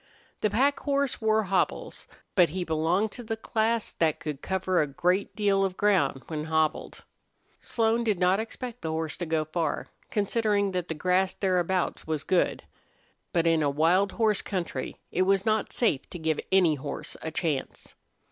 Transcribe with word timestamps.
The 0.39 0.49
pack 0.49 0.79
horse 0.79 1.21
wore 1.21 1.43
hobbles, 1.43 2.07
but 2.33 2.49
he 2.49 2.63
belonged 2.63 3.11
to 3.11 3.23
the 3.23 3.37
class 3.37 3.91
that 3.93 4.19
could 4.19 4.41
cover 4.41 4.81
a 4.81 4.87
great 4.87 5.35
deal 5.35 5.63
of 5.63 5.77
ground 5.77 6.23
when 6.27 6.45
hobbled. 6.45 7.03
Slone 7.59 8.03
did 8.03 8.17
not 8.17 8.39
expect 8.39 8.81
the 8.81 8.89
horse 8.89 9.15
to 9.17 9.27
go 9.27 9.45
far, 9.45 9.89
considering 10.09 10.71
that 10.71 10.87
the 10.87 10.95
grass 10.95 11.35
thereabouts 11.35 12.07
was 12.07 12.23
good. 12.23 12.63
But 13.31 13.45
in 13.45 13.61
a 13.61 13.69
wild 13.69 14.13
horse 14.13 14.41
country 14.41 14.97
it 15.11 15.21
was 15.21 15.45
not 15.45 15.71
safe 15.71 16.09
to 16.09 16.17
give 16.17 16.39
any 16.51 16.73
horse 16.73 17.15
a 17.21 17.29
chance. 17.29 17.93